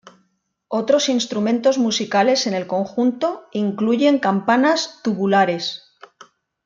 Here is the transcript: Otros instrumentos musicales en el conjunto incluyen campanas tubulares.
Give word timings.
Otros 0.69 1.09
instrumentos 1.09 1.77
musicales 1.77 2.47
en 2.47 2.55
el 2.55 2.65
conjunto 2.65 3.47
incluyen 3.51 4.17
campanas 4.17 4.99
tubulares. 5.03 5.91